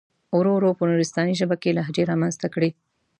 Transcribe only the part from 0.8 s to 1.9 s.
نورستاني ژبه کې